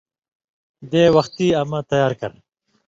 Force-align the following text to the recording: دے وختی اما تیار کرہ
دے 0.91 1.03
وختی 1.15 1.47
اما 1.61 1.79
تیار 1.89 2.11
کرہ 2.19 2.37